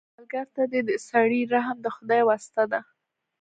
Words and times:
سوالګر 0.13 0.45
ته 0.55 0.63
د 0.87 0.89
سړي 1.09 1.41
رحم 1.53 1.77
د 1.81 1.87
خدای 1.95 2.21
واسطه 2.29 2.63
ده 2.71 2.79